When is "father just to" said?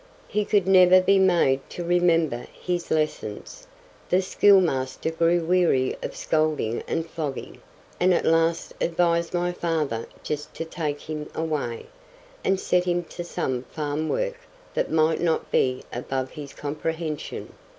9.51-10.65